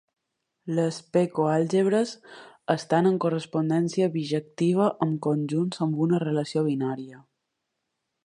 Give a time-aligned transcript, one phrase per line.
[0.77, 2.13] Les "P-coalgebres"
[2.75, 7.21] estan en correspondència bijectiva amb conjunts amb una relació binària.